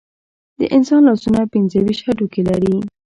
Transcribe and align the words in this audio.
د 0.59 0.61
انسان 0.75 1.01
لاسونه 1.07 1.39
پنځه 1.53 1.77
ویشت 1.81 2.01
هډوکي 2.05 2.41
لري. 2.49 2.75